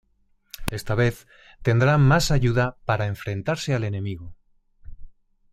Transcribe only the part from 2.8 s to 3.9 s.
para enfrentarse al